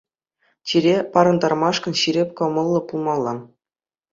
[0.69, 3.33] Чире парӑнтармашкӑн ҫирӗп кӑмӑллӑ пулмалла.